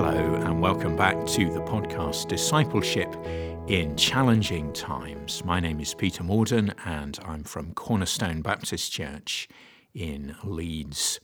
Hello, 0.00 0.36
and 0.36 0.60
welcome 0.60 0.94
back 0.94 1.16
to 1.26 1.52
the 1.52 1.58
podcast 1.62 2.28
Discipleship 2.28 3.12
in 3.66 3.96
Challenging 3.96 4.72
Times. 4.72 5.44
My 5.44 5.58
name 5.58 5.80
is 5.80 5.92
Peter 5.92 6.22
Morden, 6.22 6.72
and 6.84 7.18
I'm 7.24 7.42
from 7.42 7.74
Cornerstone 7.74 8.40
Baptist 8.40 8.92
Church 8.92 9.48
in 9.92 10.36
Leeds. 10.44 11.18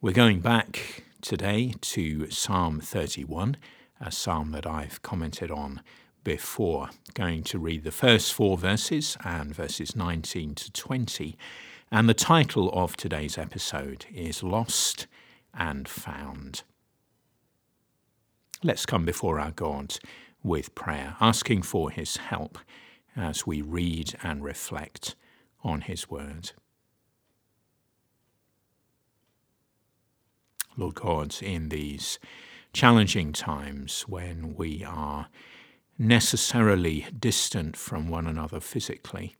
We're 0.00 0.12
going 0.12 0.38
back 0.38 1.02
today 1.20 1.74
to 1.80 2.30
Psalm 2.30 2.78
31, 2.78 3.56
a 4.00 4.12
psalm 4.12 4.52
that 4.52 4.64
I've 4.64 5.02
commented 5.02 5.50
on 5.50 5.82
before. 6.22 6.90
Going 7.14 7.42
to 7.42 7.58
read 7.58 7.82
the 7.82 7.90
first 7.90 8.32
four 8.32 8.56
verses 8.56 9.16
and 9.24 9.52
verses 9.52 9.96
19 9.96 10.54
to 10.54 10.70
20. 10.70 11.36
And 11.90 12.08
the 12.08 12.14
title 12.14 12.70
of 12.72 12.96
today's 12.96 13.36
episode 13.36 14.06
is 14.14 14.44
Lost 14.44 15.08
and 15.52 15.88
Found. 15.88 16.62
Let's 18.62 18.86
come 18.86 19.04
before 19.04 19.38
our 19.38 19.50
God 19.50 19.98
with 20.42 20.74
prayer, 20.74 21.16
asking 21.20 21.62
for 21.62 21.90
his 21.90 22.16
help 22.16 22.58
as 23.14 23.46
we 23.46 23.60
read 23.60 24.14
and 24.22 24.42
reflect 24.42 25.14
on 25.62 25.82
his 25.82 26.08
word. 26.08 26.52
Lord 30.76 30.94
God, 30.94 31.36
in 31.42 31.68
these 31.68 32.18
challenging 32.72 33.32
times 33.32 34.02
when 34.02 34.54
we 34.56 34.82
are 34.84 35.28
necessarily 35.98 37.06
distant 37.18 37.76
from 37.76 38.08
one 38.08 38.26
another 38.26 38.60
physically, 38.60 39.36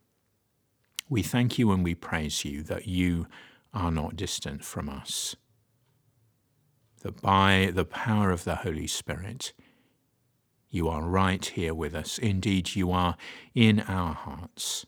we 1.09 1.23
thank 1.23 1.59
you 1.59 1.73
and 1.73 1.83
we 1.83 1.95
praise 1.95 2.45
you 2.45 2.63
that 2.65 2.87
you 2.87 3.27
are 3.73 3.91
not 3.91 4.17
distant 4.17 4.65
from 4.65 4.89
us 4.89 5.37
that 7.03 7.21
by 7.21 7.71
the 7.73 7.85
power 7.85 8.31
of 8.31 8.45
the 8.45 8.57
Holy 8.57 8.87
Spirit, 8.87 9.53
you 10.71 10.89
are 10.89 11.03
right 11.03 11.45
here 11.45 11.75
with 11.75 11.95
us. 11.95 12.19
Indeed, 12.19 12.75
you 12.75 12.91
are 12.91 13.17
in 13.55 13.81
our 13.81 14.15
hearts. 14.15 14.87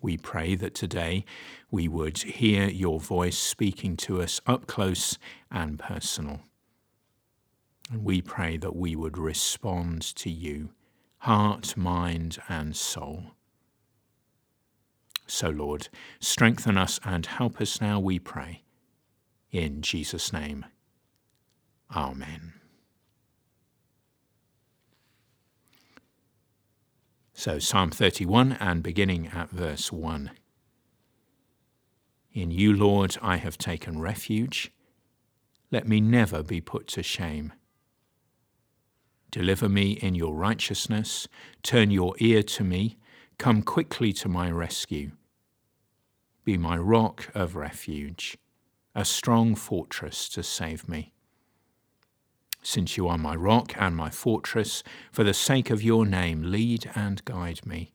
We 0.00 0.16
pray 0.16 0.54
that 0.56 0.74
today 0.74 1.24
we 1.70 1.88
would 1.88 2.18
hear 2.18 2.68
your 2.68 2.98
voice 2.98 3.38
speaking 3.38 3.96
to 3.98 4.20
us 4.20 4.40
up 4.46 4.66
close 4.66 5.18
and 5.50 5.78
personal. 5.78 6.40
And 7.90 8.04
we 8.04 8.22
pray 8.22 8.56
that 8.56 8.74
we 8.74 8.96
would 8.96 9.18
respond 9.18 10.02
to 10.16 10.30
you, 10.30 10.70
heart, 11.18 11.76
mind, 11.76 12.38
and 12.48 12.74
soul. 12.74 13.32
So, 15.26 15.50
Lord, 15.50 15.88
strengthen 16.18 16.76
us 16.76 16.98
and 17.04 17.26
help 17.26 17.60
us 17.60 17.80
now, 17.80 18.00
we 18.00 18.18
pray 18.18 18.62
in 19.52 19.82
Jesus' 19.82 20.32
name, 20.32 20.64
Amen. 21.94 22.54
So, 27.34 27.58
Psalm 27.58 27.90
31 27.90 28.52
and 28.52 28.82
beginning 28.82 29.26
at 29.28 29.50
verse 29.50 29.92
1. 29.92 30.30
In 32.32 32.50
you, 32.50 32.72
Lord, 32.72 33.18
I 33.20 33.36
have 33.36 33.58
taken 33.58 34.00
refuge. 34.00 34.72
Let 35.70 35.86
me 35.86 36.00
never 36.00 36.42
be 36.42 36.60
put 36.60 36.86
to 36.88 37.02
shame. 37.02 37.52
Deliver 39.30 39.68
me 39.68 39.92
in 39.92 40.14
your 40.14 40.34
righteousness. 40.34 41.28
Turn 41.62 41.90
your 41.90 42.14
ear 42.18 42.42
to 42.44 42.64
me. 42.64 42.96
Come 43.38 43.62
quickly 43.62 44.12
to 44.14 44.28
my 44.28 44.50
rescue. 44.50 45.12
Be 46.44 46.56
my 46.56 46.78
rock 46.78 47.28
of 47.34 47.56
refuge 47.56 48.38
a 48.94 49.04
strong 49.04 49.54
fortress 49.54 50.28
to 50.28 50.42
save 50.42 50.88
me. 50.88 51.12
Since 52.62 52.96
you 52.96 53.08
are 53.08 53.18
my 53.18 53.34
rock 53.34 53.72
and 53.76 53.96
my 53.96 54.10
fortress, 54.10 54.82
for 55.10 55.24
the 55.24 55.34
sake 55.34 55.70
of 55.70 55.82
your 55.82 56.06
name, 56.06 56.42
lead 56.42 56.90
and 56.94 57.24
guide 57.24 57.66
me. 57.66 57.92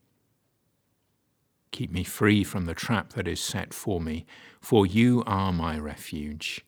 Keep 1.71 1.91
me 1.91 2.03
free 2.03 2.43
from 2.43 2.65
the 2.65 2.73
trap 2.73 3.13
that 3.13 3.27
is 3.27 3.39
set 3.39 3.73
for 3.73 4.01
me, 4.01 4.25
for 4.59 4.85
you 4.85 5.23
are 5.25 5.53
my 5.53 5.77
refuge. 5.77 6.65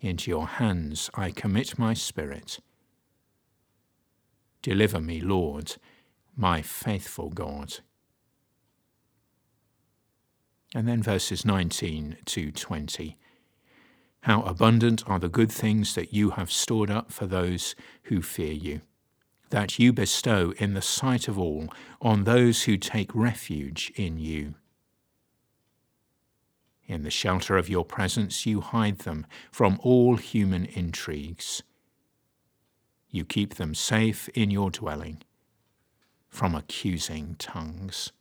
Into 0.00 0.30
your 0.30 0.46
hands 0.46 1.10
I 1.14 1.30
commit 1.30 1.78
my 1.78 1.94
spirit. 1.94 2.60
Deliver 4.62 5.00
me, 5.00 5.20
Lord, 5.20 5.76
my 6.36 6.60
faithful 6.62 7.30
God. 7.30 7.80
And 10.76 10.86
then 10.86 11.02
verses 11.02 11.46
19 11.46 12.18
to 12.26 12.52
20. 12.52 13.16
How 14.20 14.42
abundant 14.42 15.02
are 15.06 15.18
the 15.18 15.30
good 15.30 15.50
things 15.50 15.94
that 15.94 16.12
you 16.12 16.32
have 16.32 16.52
stored 16.52 16.90
up 16.90 17.10
for 17.10 17.24
those 17.24 17.74
who 18.02 18.20
fear 18.20 18.52
you, 18.52 18.82
that 19.48 19.78
you 19.78 19.94
bestow 19.94 20.52
in 20.58 20.74
the 20.74 20.82
sight 20.82 21.28
of 21.28 21.38
all 21.38 21.70
on 22.02 22.24
those 22.24 22.64
who 22.64 22.76
take 22.76 23.10
refuge 23.14 23.90
in 23.96 24.18
you. 24.18 24.56
In 26.84 27.04
the 27.04 27.10
shelter 27.10 27.56
of 27.56 27.70
your 27.70 27.86
presence, 27.86 28.44
you 28.44 28.60
hide 28.60 28.98
them 28.98 29.24
from 29.50 29.80
all 29.82 30.16
human 30.16 30.66
intrigues. 30.66 31.62
You 33.08 33.24
keep 33.24 33.54
them 33.54 33.74
safe 33.74 34.28
in 34.34 34.50
your 34.50 34.70
dwelling 34.70 35.22
from 36.28 36.54
accusing 36.54 37.36
tongues. 37.38 38.12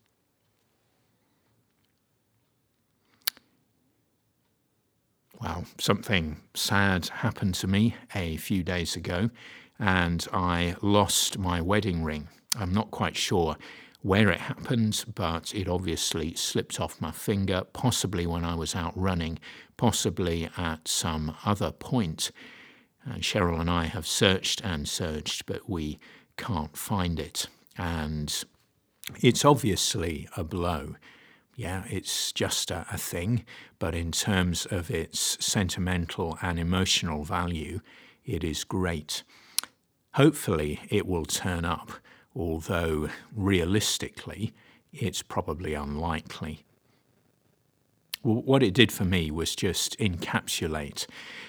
Well, 5.46 5.66
something 5.80 6.38
sad 6.56 7.06
happened 7.06 7.54
to 7.56 7.68
me 7.68 7.96
a 8.16 8.38
few 8.38 8.64
days 8.64 8.96
ago, 8.96 9.30
and 9.78 10.28
I 10.34 10.76
lost 10.82 11.38
my 11.38 11.62
wedding 11.62 12.04
ring. 12.04 12.30
I'm 12.56 12.74
not 12.74 12.90
quite 12.90 13.16
sure 13.16 13.56
where 14.02 14.32
it 14.32 14.40
happened, 14.40 15.06
but 15.14 15.54
it 15.54 15.68
obviously 15.70 16.34
slipped 16.34 16.80
off 16.80 17.00
my 17.00 17.12
finger, 17.12 17.62
possibly 17.74 18.26
when 18.26 18.44
I 18.44 18.56
was 18.56 18.74
out 18.74 18.98
running, 18.98 19.38
possibly 19.78 20.50
at 20.58 20.88
some 20.88 21.36
other 21.46 21.72
point. 21.72 22.32
And 23.04 23.22
Cheryl 23.22 23.62
and 23.62 23.70
I 23.70 23.86
have 23.86 24.08
searched 24.08 24.62
and 24.64 24.90
searched, 24.90 25.46
but 25.46 25.70
we 25.70 26.00
can't 26.38 26.76
find 26.76 27.20
it. 27.20 27.50
And 27.78 28.44
it's 29.22 29.46
obviously 29.46 30.28
a 30.36 30.44
blow 30.44 30.96
yeah, 31.56 31.84
it's 31.90 32.34
just 32.34 32.70
a, 32.70 32.86
a, 32.92 32.98
thing, 32.98 33.46
but 33.80 33.96
in 33.96 34.12
terms 34.12 34.66
of 34.66 34.92
its 34.92 35.38
sentimental 35.44 36.38
and 36.42 36.60
emotional 36.60 37.24
value, 37.24 37.80
it 38.26 38.44
is 38.44 38.66
great. 38.66 39.24
Hopefully, 40.16 40.82
it 40.90 41.08
will 41.08 41.26
turn 41.26 41.64
up, 41.64 41.92
although 42.36 43.10
realistically, 43.34 44.54
it's 44.92 45.22
probably 45.22 45.74
unlikely. 45.74 46.66
What 48.22 48.64
it 48.64 48.74
did 48.74 48.92
for 48.92 49.06
me 49.06 49.30
was 49.30 49.56
just 49.56 49.98
encapsulate 50.00 51.06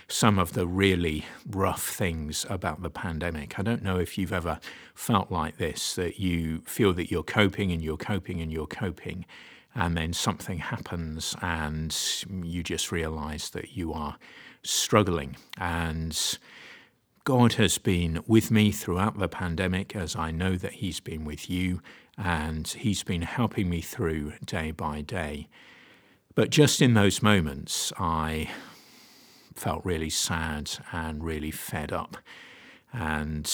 some 0.09 0.39
of 0.39 0.53
the 0.53 0.67
really 0.67 1.25
rough 1.49 1.83
things 1.83 2.45
about 2.51 2.83
the 2.83 2.91
pandemic. 2.91 3.59
I 3.59 3.63
don't 3.63 3.83
know 3.83 3.99
if 3.99 4.19
you've 4.19 4.33
ever 4.33 4.61
felt 4.95 5.33
like 5.33 5.57
this, 5.57 5.95
that 5.95 6.21
you 6.21 6.61
feel 6.67 6.93
that 6.93 7.11
you're 7.11 7.23
coping 7.23 7.73
and 7.73 7.83
you're 7.83 7.97
coping 7.97 8.43
and 8.43 8.53
you're 8.53 8.67
coping 8.67 9.25
and 9.77 9.97
then 9.97 10.15
something 10.15 10.59
happens 10.59 11.37
and 11.43 11.95
you 12.43 12.63
just 12.63 12.91
realize 12.91 13.51
that 13.51 13.77
you 13.77 13.93
are 13.93 14.17
struggling. 14.63 15.37
And 15.59 16.39
God 17.25 17.53
has 17.55 17.77
been 17.77 18.23
with 18.27 18.51
me 18.51 18.73
throughout 18.73 19.19
the 19.19 19.29
pandemic, 19.29 19.95
as 19.95 20.17
I 20.17 20.31
know 20.31 20.57
that 20.57 20.73
He's 20.75 20.99
been 20.99 21.27
with 21.27 21.51
you, 21.51 21.83
and 22.17 22.67
He's 22.67 23.03
been 23.03 23.23
helping 23.23 23.69
me 23.69 23.83
through 23.83 24.33
day 24.45 24.71
by 24.71 25.03
day. 25.03 25.49
But 26.35 26.49
just 26.51 26.81
in 26.81 26.95
those 26.95 27.23
moments, 27.23 27.93
I 27.99 28.49
felt 29.55 29.85
really 29.85 30.11
sad 30.11 30.71
and 30.91 31.23
really 31.23 31.51
fed 31.51 31.93
up. 31.93 32.17
And 32.93 33.51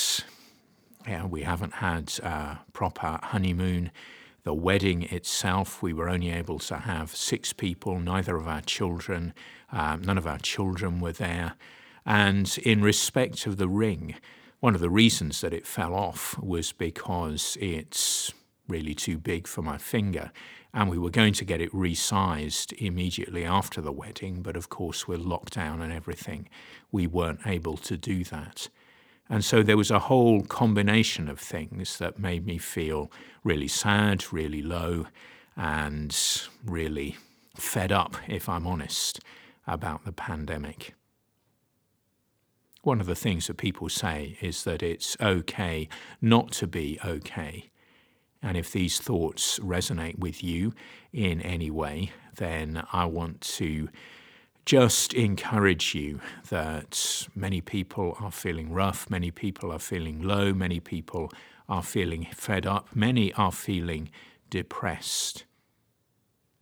yeah, 1.07 1.27
we 1.27 1.43
haven't 1.43 1.75
had 1.75 2.13
a 2.23 2.61
proper 2.73 3.19
honeymoon 3.23 3.91
the 4.45 4.55
wedding 4.55 5.03
itself, 5.05 5.83
we 5.83 5.93
were 5.93 6.09
only 6.09 6.31
able 6.31 6.59
to 6.59 6.77
have 6.77 7.15
six 7.15 7.53
people, 7.53 8.01
neither 8.01 8.37
of 8.37 8.49
our 8.49 8.61
children, 8.61 9.35
um, 9.71 10.03
none 10.03 10.19
of 10.19 10.27
our 10.27 10.39
children 10.39 11.01
were 11.01 11.13
there. 11.13 11.55
And 12.05 12.57
in 12.59 12.83
respect 12.83 13.47
of 13.47 13.57
the 13.57 13.69
ring, 13.69 14.17
one 14.61 14.75
of 14.75 14.81
the 14.81 14.91
reasons 14.91 15.41
that 15.41 15.53
it 15.53 15.67
fell 15.67 15.95
off 15.95 16.39
was 16.39 16.73
because 16.73 17.57
it's 17.61 18.33
really 18.69 18.95
too 18.95 19.19
big 19.19 19.47
for 19.47 19.63
my 19.63 19.79
finger. 19.79 20.33
And 20.75 20.91
we 20.91 20.99
were 20.99 21.11
going 21.11 21.35
to 21.35 21.45
get 21.45 21.61
it 21.61 21.73
resized 21.73 22.73
immediately 22.75 23.45
after 23.45 23.81
the 23.81 23.93
wedding, 23.93 24.43
but 24.43 24.57
of 24.57 24.69
course, 24.69 25.07
with 25.07 25.21
lockdown 25.21 25.83
and 25.83 25.93
everything, 25.93 26.49
we 26.91 27.07
weren't 27.07 27.47
able 27.47 27.77
to 27.79 27.97
do 27.97 28.25
that. 28.25 28.69
And 29.29 29.45
so 29.45 29.63
there 29.63 29.77
was 29.77 29.91
a 29.91 29.99
whole 29.99 30.43
combination 30.43 31.29
of 31.29 31.39
things 31.39 31.99
that 31.99 32.19
made 32.19 32.47
me 32.47 32.59
feel 32.59 33.11
really 33.45 33.69
sad, 33.69 34.33
really 34.33 34.63
low, 34.63 35.07
and 35.57 36.17
really 36.65 37.17
fed 37.57 37.93
up, 37.93 38.17
if 38.29 38.49
I'm 38.49 38.67
honest, 38.67 39.21
about 39.67 40.05
the 40.05 40.13
pandemic. 40.13 40.95
One 42.83 43.01
of 43.01 43.07
the 43.07 43.15
things 43.15 43.47
that 43.47 43.59
people 43.59 43.89
say 43.89 44.37
is 44.41 44.65
that 44.65 44.83
it's 44.83 45.17
okay 45.21 45.89
not 46.21 46.51
to 46.53 46.67
be 46.67 46.99
okay. 47.05 47.71
And 48.43 48.57
if 48.57 48.73
these 48.73 48.99
thoughts 48.99 49.61
resonate 49.61 50.19
with 50.19 50.43
you 50.43 50.75
in 51.13 51.41
any 51.43 51.71
way, 51.71 52.11
then 52.37 52.85
I 52.93 53.05
want 53.05 53.41
to 53.43 53.89
just 54.65 55.13
encourage 55.15 55.95
you 55.95 56.21
that 56.49 57.27
many 57.35 57.61
people 57.61 58.17
are 58.21 58.31
feeling 58.31 58.73
rough, 58.73 59.11
many 59.11 59.31
people 59.31 59.73
are 59.73 59.79
feeling 59.79 60.23
low, 60.23 60.53
many 60.53 60.81
people 60.81 61.31
are 61.69 61.83
feeling 61.83 62.27
fed 62.35 62.67
up, 62.67 62.95
many 62.95 63.33
are 63.35 63.53
feeling 63.53 64.11
depressed. 64.51 65.45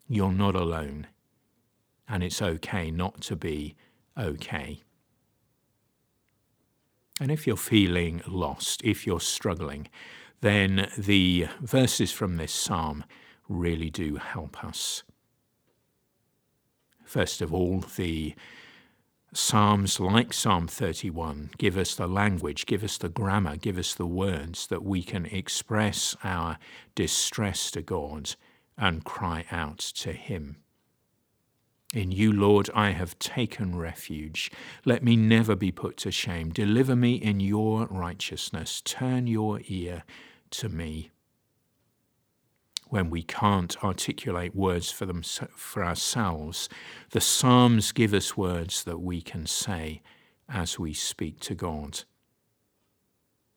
You're 0.09 0.33
not 0.33 0.55
alone, 0.55 1.09
and 2.09 2.23
it's 2.23 2.43
okay 2.43 2.91
not 2.91 3.21
to 3.23 3.37
be 3.37 3.75
okay. 4.19 4.83
And 7.21 7.31
if 7.31 7.47
you're 7.47 7.57
feeling 7.57 8.23
lost, 8.27 8.81
if 8.83 9.07
you're 9.07 9.21
struggling, 9.21 9.89
then 10.41 10.91
the 10.97 11.49
verses 11.61 12.11
from 12.11 12.39
this 12.39 12.53
psalm 12.53 13.05
really 13.49 13.91
do 13.91 14.17
help 14.17 14.65
us. 14.65 15.03
First 17.11 17.43
of 17.43 17.53
all, 17.53 17.81
the 17.97 18.37
Psalms 19.33 19.99
like 19.99 20.33
Psalm 20.33 20.69
31 20.69 21.51
give 21.59 21.77
us 21.77 21.97
the 21.97 22.07
language, 22.07 22.67
give 22.67 22.85
us 22.85 22.99
the 22.99 23.09
grammar, 23.09 23.57
give 23.57 23.79
us 23.79 23.95
the 23.95 24.07
words 24.07 24.69
that 24.69 24.85
we 24.85 25.03
can 25.03 25.27
express 25.27 26.15
our 26.23 26.57
distress 26.95 27.73
to 27.73 27.83
God 27.83 28.37
and 28.79 29.05
cry 29.05 29.45
out 29.51 29.81
to 29.81 30.13
Him. 30.13 30.59
In 31.93 32.13
you, 32.13 32.33
Lord, 32.33 32.71
I 32.77 32.91
have 32.91 33.19
taken 33.19 33.77
refuge. 33.77 34.49
Let 34.85 35.03
me 35.03 35.17
never 35.17 35.57
be 35.57 35.73
put 35.73 35.97
to 35.97 36.13
shame. 36.13 36.51
Deliver 36.51 36.95
me 36.95 37.15
in 37.15 37.41
your 37.41 37.87
righteousness. 37.87 38.81
Turn 38.85 39.27
your 39.27 39.61
ear 39.67 40.05
to 40.51 40.69
me. 40.69 41.11
When 42.91 43.11
we 43.11 43.23
can't 43.23 43.83
articulate 43.83 44.55
words 44.55 44.91
for, 44.91 45.07
them, 45.07 45.23
for 45.23 45.85
ourselves, 45.85 46.69
the 47.11 47.21
Psalms 47.21 47.93
give 47.93 48.13
us 48.13 48.37
words 48.37 48.85
that 48.85 49.01
we 49.01 49.23
can 49.23 49.47
say 49.47 50.03
as 50.49 50.79
we 50.79 50.93
speak 50.93 51.41
to 51.41 51.55
God. 51.55 52.03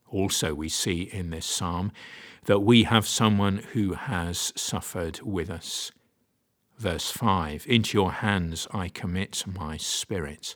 Also, 0.07 0.53
we 0.53 0.69
see 0.69 1.01
in 1.01 1.31
this 1.31 1.45
psalm 1.45 1.91
that 2.45 2.59
we 2.59 2.83
have 2.83 3.07
someone 3.07 3.57
who 3.74 3.94
has 3.94 4.53
suffered 4.56 5.19
with 5.21 5.50
us 5.50 5.91
Verse 6.77 7.12
5 7.12 7.65
Into 7.68 7.97
your 7.97 8.12
hands 8.12 8.68
I 8.71 8.89
commit 8.89 9.45
my 9.47 9.77
spirit. 9.77 10.56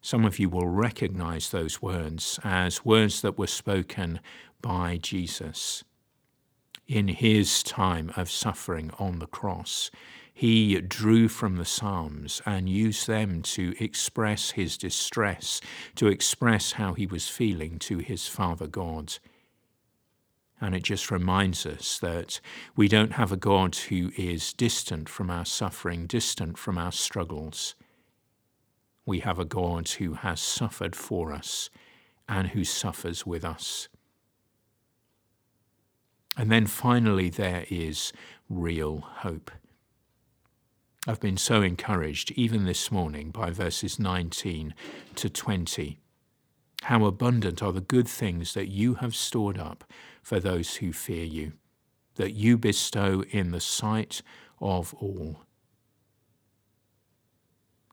Some 0.00 0.24
of 0.24 0.38
you 0.38 0.48
will 0.48 0.68
recognize 0.68 1.50
those 1.50 1.82
words 1.82 2.38
as 2.44 2.84
words 2.84 3.20
that 3.22 3.38
were 3.38 3.46
spoken 3.46 4.20
by 4.62 4.96
Jesus. 4.96 5.84
In 6.90 7.06
his 7.06 7.62
time 7.62 8.12
of 8.16 8.28
suffering 8.28 8.90
on 8.98 9.20
the 9.20 9.28
cross, 9.28 9.92
he 10.34 10.80
drew 10.80 11.28
from 11.28 11.54
the 11.54 11.64
Psalms 11.64 12.42
and 12.44 12.68
used 12.68 13.06
them 13.06 13.42
to 13.42 13.76
express 13.78 14.50
his 14.50 14.76
distress, 14.76 15.60
to 15.94 16.08
express 16.08 16.72
how 16.72 16.94
he 16.94 17.06
was 17.06 17.28
feeling 17.28 17.78
to 17.78 17.98
his 17.98 18.26
Father 18.26 18.66
God. 18.66 19.18
And 20.60 20.74
it 20.74 20.82
just 20.82 21.12
reminds 21.12 21.64
us 21.64 21.96
that 22.00 22.40
we 22.74 22.88
don't 22.88 23.12
have 23.12 23.30
a 23.30 23.36
God 23.36 23.76
who 23.76 24.10
is 24.16 24.52
distant 24.52 25.08
from 25.08 25.30
our 25.30 25.44
suffering, 25.44 26.08
distant 26.08 26.58
from 26.58 26.76
our 26.76 26.90
struggles. 26.90 27.76
We 29.06 29.20
have 29.20 29.38
a 29.38 29.44
God 29.44 29.88
who 29.90 30.14
has 30.14 30.40
suffered 30.40 30.96
for 30.96 31.32
us 31.32 31.70
and 32.28 32.48
who 32.48 32.64
suffers 32.64 33.24
with 33.24 33.44
us. 33.44 33.88
And 36.36 36.50
then 36.50 36.66
finally, 36.66 37.28
there 37.28 37.66
is 37.68 38.12
real 38.48 39.00
hope. 39.00 39.50
I've 41.06 41.20
been 41.20 41.38
so 41.38 41.62
encouraged, 41.62 42.32
even 42.32 42.64
this 42.64 42.90
morning, 42.90 43.30
by 43.30 43.50
verses 43.50 43.98
19 43.98 44.74
to 45.16 45.30
20. 45.30 45.98
How 46.82 47.04
abundant 47.04 47.62
are 47.62 47.72
the 47.72 47.80
good 47.80 48.08
things 48.08 48.54
that 48.54 48.68
you 48.68 48.94
have 48.94 49.14
stored 49.14 49.58
up 49.58 49.84
for 50.22 50.40
those 50.40 50.76
who 50.76 50.92
fear 50.92 51.24
you, 51.24 51.52
that 52.16 52.32
you 52.32 52.58
bestow 52.58 53.22
in 53.30 53.50
the 53.50 53.60
sight 53.60 54.22
of 54.60 54.94
all. 54.94 55.40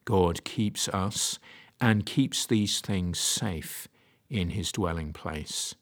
God 0.04 0.44
keeps 0.44 0.88
us 0.88 1.38
and 1.80 2.06
keeps 2.06 2.46
these 2.46 2.80
things 2.80 3.18
safe 3.18 3.88
in 4.30 4.50
his 4.50 4.72
dwelling 4.72 5.12
place. 5.12 5.74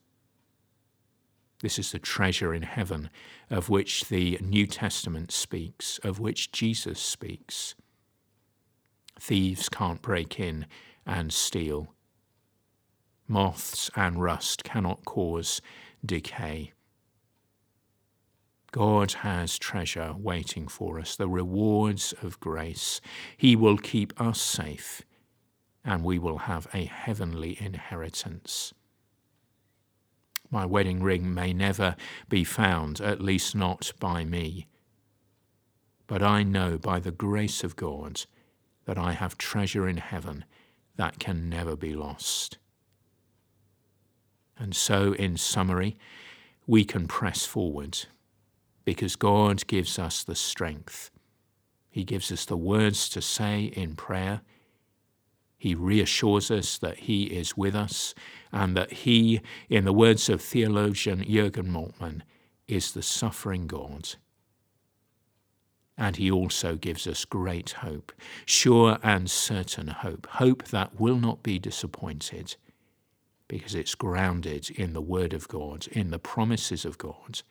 This 1.61 1.79
is 1.79 1.91
the 1.91 1.99
treasure 1.99 2.53
in 2.53 2.61
heaven 2.61 3.09
of 3.49 3.69
which 3.69 4.09
the 4.09 4.37
New 4.41 4.67
Testament 4.67 5.31
speaks, 5.31 5.99
of 6.03 6.19
which 6.19 6.51
Jesus 6.51 6.99
speaks. 6.99 7.73
Thieves 9.19 9.67
can't 9.67 10.01
break 10.01 10.39
in 10.39 10.67
and 11.05 11.33
steal. 11.33 11.95
Moths 13.27 13.89
and 13.95 14.21
rust 14.21 14.63
cannot 14.63 15.03
cause 15.05 15.61
decay. 16.05 16.73
God 18.71 19.13
has 19.13 19.57
treasure 19.57 20.13
waiting 20.17 20.67
for 20.67 20.99
us, 20.99 21.15
the 21.15 21.27
rewards 21.27 22.13
of 22.21 22.39
grace. 22.39 23.01
He 23.35 23.55
will 23.55 23.77
keep 23.77 24.19
us 24.21 24.39
safe, 24.39 25.01
and 25.83 26.03
we 26.03 26.19
will 26.19 26.39
have 26.39 26.67
a 26.73 26.85
heavenly 26.85 27.57
inheritance. 27.59 28.73
My 30.49 30.65
wedding 30.65 31.01
ring 31.03 31.33
may 31.33 31.53
never 31.53 31.95
be 32.29 32.43
found, 32.43 33.01
at 33.01 33.21
least 33.21 33.55
not 33.55 33.91
by 33.99 34.23
me. 34.23 34.67
But 36.07 36.23
I 36.23 36.43
know 36.43 36.77
by 36.77 36.99
the 36.99 37.11
grace 37.11 37.63
of 37.63 37.75
God 37.75 38.21
that 38.85 38.97
I 38.97 39.11
have 39.11 39.37
treasure 39.37 39.87
in 39.87 39.97
heaven 39.97 40.45
that 40.95 41.19
can 41.19 41.49
never 41.49 41.75
be 41.75 41.93
lost. 41.93 42.57
And 44.57 44.75
so, 44.75 45.13
in 45.13 45.37
summary, 45.37 45.97
we 46.65 46.83
can 46.83 47.07
press 47.07 47.45
forward 47.45 47.99
because 48.85 49.15
God 49.15 49.67
gives 49.67 49.99
us 49.99 50.23
the 50.23 50.35
strength. 50.35 51.11
He 51.89 52.03
gives 52.03 52.31
us 52.31 52.45
the 52.45 52.57
words 52.57 53.09
to 53.09 53.21
say 53.21 53.65
in 53.65 53.95
prayer. 53.95 54.41
He 55.57 55.73
reassures 55.73 56.51
us 56.51 56.77
that 56.77 56.99
He 56.99 57.23
is 57.25 57.57
with 57.57 57.75
us 57.75 58.13
and 58.51 58.77
that 58.77 58.93
He, 58.93 59.41
in 59.69 59.85
the 59.85 59.93
words 59.93 60.29
of 60.29 60.41
theologian 60.41 61.23
Jürgen 61.23 61.67
Moltmann, 61.67 62.21
is 62.67 62.91
the 62.91 63.01
suffering 63.01 63.65
God. 63.65 64.09
And 65.97 66.15
He 66.15 66.29
also 66.29 66.75
gives 66.75 67.07
us 67.07 67.25
great 67.25 67.71
hope, 67.71 68.11
sure 68.45 68.99
and 69.01 69.29
certain 69.31 69.87
hope, 69.87 70.27
hope 70.27 70.65
that 70.65 70.99
will 70.99 71.17
not 71.17 71.41
be 71.41 71.57
disappointed 71.57 72.55
because 73.47 73.73
it's 73.73 73.95
grounded 73.95 74.69
in 74.69 74.93
the 74.93 75.01
Word 75.01 75.33
of 75.33 75.47
God, 75.47 75.87
in 75.87 76.11
the 76.11 76.19
promises 76.19 76.85
of 76.85 76.97
God, 76.97 77.41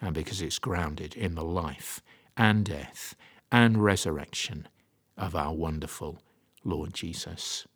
and 0.00 0.14
because 0.14 0.40
it's 0.40 0.58
grounded 0.58 1.14
in 1.14 1.34
the 1.34 1.44
life 1.44 2.02
and 2.36 2.64
death 2.64 3.14
and 3.52 3.84
resurrection 3.84 4.66
of 5.16 5.36
our 5.36 5.52
wonderful 5.52 6.20
Lord 6.64 6.94
Jesus. 6.94 7.66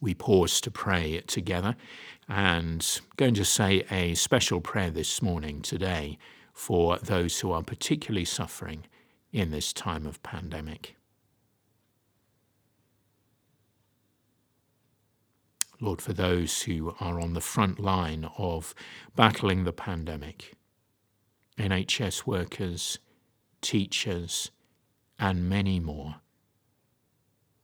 We 0.00 0.14
pause 0.14 0.60
to 0.62 0.70
pray 0.70 1.20
together 1.26 1.76
and 2.28 3.00
going 3.16 3.34
to 3.34 3.44
say 3.44 3.84
a 3.90 4.14
special 4.14 4.60
prayer 4.60 4.90
this 4.90 5.20
morning 5.20 5.60
today 5.60 6.18
for 6.54 6.98
those 6.98 7.40
who 7.40 7.52
are 7.52 7.62
particularly 7.62 8.24
suffering 8.24 8.84
in 9.32 9.50
this 9.50 9.72
time 9.72 10.06
of 10.06 10.22
pandemic. 10.22 10.96
Lord, 15.80 16.02
for 16.02 16.12
those 16.12 16.62
who 16.62 16.94
are 17.00 17.20
on 17.20 17.32
the 17.32 17.40
front 17.40 17.80
line 17.80 18.28
of 18.36 18.74
battling 19.16 19.64
the 19.64 19.72
pandemic, 19.72 20.54
NHS 21.58 22.26
workers, 22.26 22.98
teachers, 23.62 24.50
and 25.20 25.48
many 25.48 25.78
more. 25.78 26.16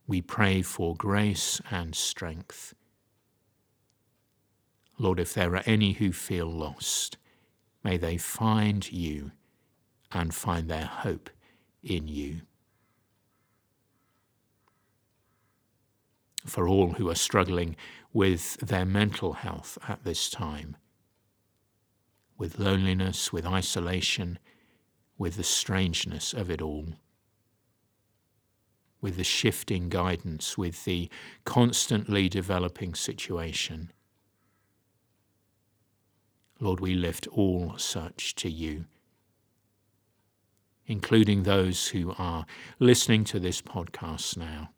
We 0.06 0.20
pray 0.20 0.62
for 0.62 0.94
grace 0.94 1.60
and 1.70 1.94
strength. 1.96 2.74
Lord, 4.98 5.18
if 5.18 5.34
there 5.34 5.54
are 5.54 5.62
any 5.66 5.92
who 5.94 6.12
feel 6.12 6.46
lost, 6.46 7.16
may 7.82 7.96
they 7.96 8.18
find 8.18 8.90
you 8.92 9.32
and 10.12 10.34
find 10.34 10.68
their 10.68 10.84
hope 10.84 11.30
in 11.82 12.06
you. 12.06 12.42
For 16.44 16.68
all 16.68 16.92
who 16.92 17.10
are 17.10 17.16
struggling 17.16 17.74
with 18.12 18.58
their 18.58 18.84
mental 18.84 19.32
health 19.32 19.78
at 19.88 20.04
this 20.04 20.30
time, 20.30 20.76
with 22.38 22.58
loneliness, 22.58 23.32
with 23.32 23.46
isolation, 23.46 24.38
with 25.18 25.36
the 25.36 25.44
strangeness 25.44 26.32
of 26.32 26.50
it 26.50 26.62
all. 26.62 26.86
With 29.00 29.16
the 29.16 29.24
shifting 29.24 29.88
guidance, 29.88 30.56
with 30.56 30.84
the 30.84 31.08
constantly 31.44 32.28
developing 32.28 32.94
situation. 32.94 33.92
Lord, 36.58 36.80
we 36.80 36.94
lift 36.94 37.26
all 37.28 37.74
such 37.76 38.34
to 38.36 38.50
you, 38.50 38.86
including 40.86 41.42
those 41.42 41.88
who 41.88 42.14
are 42.18 42.46
listening 42.78 43.24
to 43.24 43.38
this 43.38 43.60
podcast 43.60 44.36
now. 44.36 44.70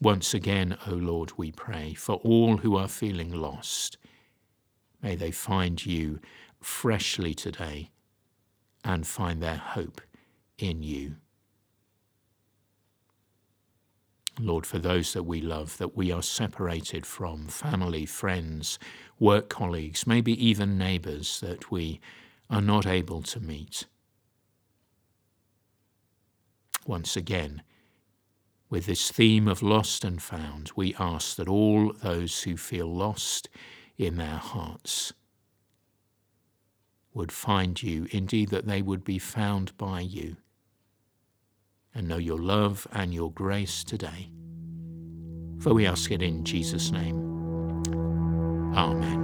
Once 0.00 0.34
again, 0.34 0.76
O 0.86 0.90
Lord, 0.90 1.32
we 1.38 1.50
pray 1.50 1.94
for 1.94 2.16
all 2.16 2.58
who 2.58 2.76
are 2.76 2.88
feeling 2.88 3.32
lost. 3.32 3.96
May 5.02 5.14
they 5.14 5.30
find 5.30 5.84
you 5.86 6.20
freshly 6.60 7.32
today 7.32 7.90
and 8.84 9.06
find 9.06 9.42
their 9.42 9.56
hope 9.56 10.02
in 10.58 10.82
you. 10.82 11.16
Lord, 14.38 14.66
for 14.66 14.78
those 14.78 15.12
that 15.12 15.22
we 15.22 15.40
love, 15.40 15.78
that 15.78 15.96
we 15.96 16.10
are 16.10 16.22
separated 16.22 17.06
from, 17.06 17.46
family, 17.46 18.04
friends, 18.04 18.78
work 19.18 19.48
colleagues, 19.48 20.06
maybe 20.06 20.32
even 20.44 20.76
neighbours 20.76 21.40
that 21.40 21.70
we 21.70 22.00
are 22.50 22.60
not 22.60 22.86
able 22.86 23.22
to 23.22 23.40
meet. 23.40 23.86
Once 26.86 27.16
again, 27.16 27.62
with 28.68 28.86
this 28.86 29.10
theme 29.10 29.46
of 29.46 29.62
lost 29.62 30.04
and 30.04 30.20
found, 30.20 30.70
we 30.74 30.94
ask 30.98 31.36
that 31.36 31.48
all 31.48 31.92
those 32.02 32.42
who 32.42 32.56
feel 32.56 32.92
lost 32.92 33.48
in 33.96 34.16
their 34.16 34.36
hearts 34.36 35.12
would 37.14 37.30
find 37.30 37.82
you, 37.82 38.08
indeed, 38.10 38.48
that 38.50 38.66
they 38.66 38.82
would 38.82 39.04
be 39.04 39.18
found 39.18 39.76
by 39.78 40.00
you 40.00 40.36
and 41.94 42.08
know 42.08 42.18
your 42.18 42.38
love 42.38 42.86
and 42.92 43.14
your 43.14 43.32
grace 43.32 43.84
today. 43.84 44.30
For 45.60 45.72
we 45.72 45.86
ask 45.86 46.10
it 46.10 46.22
in 46.22 46.44
Jesus' 46.44 46.90
name. 46.90 47.16
Amen. 48.76 49.23